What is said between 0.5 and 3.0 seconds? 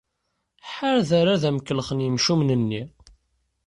Ḥader ad m-kellxen yimcumen-nni!